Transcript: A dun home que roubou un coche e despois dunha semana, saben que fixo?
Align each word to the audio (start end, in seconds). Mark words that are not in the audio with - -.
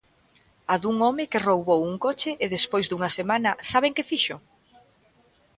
A 0.73 0.75
dun 0.81 0.97
home 1.05 1.29
que 1.31 1.43
roubou 1.47 1.79
un 1.91 1.95
coche 2.05 2.31
e 2.43 2.45
despois 2.55 2.85
dunha 2.87 3.09
semana, 3.17 3.51
saben 3.71 3.95
que 3.95 4.07
fixo? 4.11 4.35